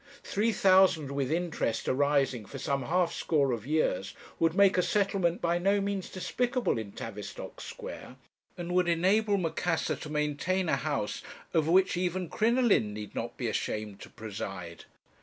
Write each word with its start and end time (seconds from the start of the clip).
£3,000 0.23 1.11
with 1.11 1.31
interest 1.31 1.87
arising 1.87 2.43
for 2.43 2.57
some 2.57 2.81
half 2.85 3.13
score 3.13 3.51
of 3.51 3.67
years 3.67 4.15
would 4.39 4.55
make 4.55 4.75
a 4.75 4.81
settlement 4.81 5.39
by 5.41 5.59
no 5.59 5.79
means 5.79 6.09
despicable 6.09 6.79
in 6.79 6.91
Tavistock 6.91 7.61
Square, 7.61 8.15
and 8.57 8.71
would 8.71 8.87
enable 8.87 9.37
Macassar 9.37 9.95
to 9.97 10.09
maintain 10.09 10.67
a 10.69 10.75
house 10.75 11.21
over 11.53 11.69
which 11.69 11.97
even 11.97 12.29
Crinoline 12.29 12.95
need 12.95 13.13
not 13.13 13.37
be 13.37 13.47
ashamed 13.47 13.99
to 13.99 14.09
preside. 14.09 14.85